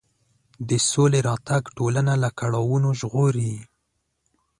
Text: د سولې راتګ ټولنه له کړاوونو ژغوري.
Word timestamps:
د 0.69 0.71
سولې 0.89 1.19
راتګ 1.29 1.63
ټولنه 1.77 2.13
له 2.23 2.29
کړاوونو 2.39 2.89
ژغوري. 2.99 3.53